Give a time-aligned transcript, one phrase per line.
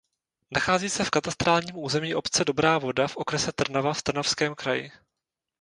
[0.51, 4.91] Nachází se v katastrálním území obce Dobrá Voda v okrese Trnava v Trnavském kraji.